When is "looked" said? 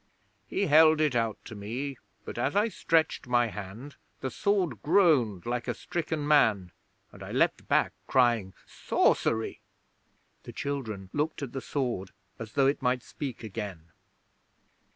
11.13-11.43